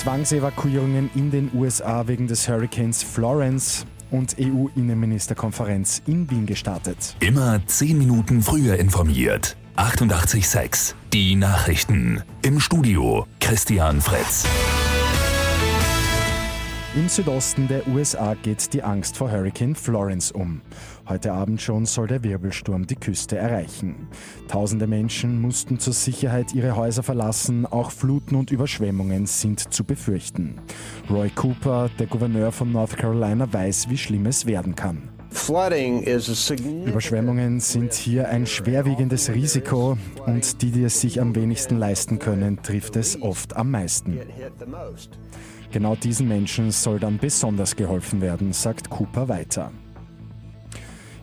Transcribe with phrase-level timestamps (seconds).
[0.00, 7.14] Zwangsevakuierungen in den USA wegen des Hurricanes Florence und EU-Innenministerkonferenz in Wien gestartet.
[7.20, 9.58] Immer zehn Minuten früher informiert.
[9.76, 12.22] 88.6 Die Nachrichten.
[12.40, 14.46] Im Studio Christian Fritz.
[16.96, 20.60] Im Südosten der USA geht die Angst vor Hurricane Florence um.
[21.08, 24.08] Heute Abend schon soll der Wirbelsturm die Küste erreichen.
[24.48, 30.56] Tausende Menschen mussten zur Sicherheit ihre Häuser verlassen, auch Fluten und Überschwemmungen sind zu befürchten.
[31.08, 35.10] Roy Cooper, der Gouverneur von North Carolina, weiß, wie schlimm es werden kann.
[36.86, 39.96] Überschwemmungen sind hier ein schwerwiegendes Risiko
[40.26, 44.18] und die, die es sich am wenigsten leisten können, trifft es oft am meisten.
[45.70, 49.70] Genau diesen Menschen soll dann besonders geholfen werden, sagt Cooper weiter.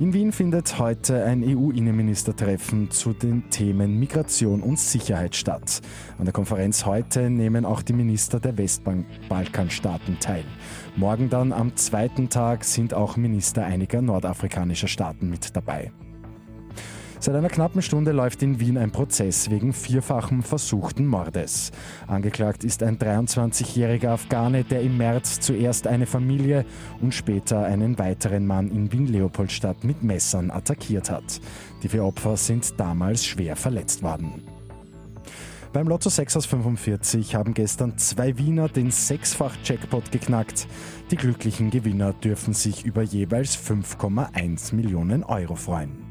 [0.00, 5.80] In Wien findet heute ein EU-Innenministertreffen zu den Themen Migration und Sicherheit statt.
[6.18, 10.44] An der Konferenz heute nehmen auch die Minister der Westbalkanstaaten teil.
[10.96, 15.92] Morgen dann am zweiten Tag sind auch Minister einiger nordafrikanischer Staaten mit dabei.
[17.24, 21.72] Seit einer knappen Stunde läuft in Wien ein Prozess wegen vierfachen versuchten Mordes.
[22.06, 26.66] Angeklagt ist ein 23-jähriger Afghane, der im März zuerst eine Familie
[27.00, 31.40] und später einen weiteren Mann in Wien-Leopoldstadt mit Messern attackiert hat.
[31.82, 34.42] Die vier Opfer sind damals schwer verletzt worden.
[35.72, 40.66] Beim Lotto 6 aus 45 haben gestern zwei Wiener den Sechsfach-Jackpot geknackt.
[41.10, 46.03] Die glücklichen Gewinner dürfen sich über jeweils 5,1 Millionen Euro freuen.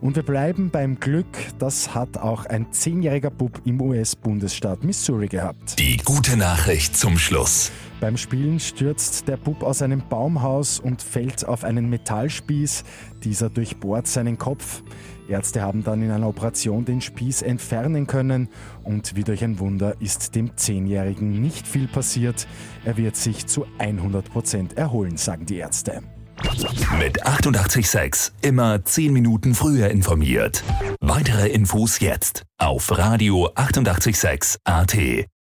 [0.00, 1.26] Und wir bleiben beim Glück,
[1.58, 5.78] das hat auch ein zehnjähriger Bub im US-Bundesstaat Missouri gehabt.
[5.78, 7.72] Die gute Nachricht zum Schluss.
[8.00, 12.84] Beim Spielen stürzt der Bub aus einem Baumhaus und fällt auf einen Metallspieß.
[13.24, 14.84] Dieser durchbohrt seinen Kopf.
[15.28, 18.48] Ärzte haben dann in einer Operation den Spieß entfernen können
[18.84, 22.46] und wie durch ein Wunder ist dem Zehnjährigen nicht viel passiert.
[22.84, 26.02] Er wird sich zu 100 Prozent erholen, sagen die Ärzte.
[26.98, 30.62] Mit 886 immer 10 Minuten früher informiert.
[31.00, 34.96] Weitere Infos jetzt auf Radio 886 AT.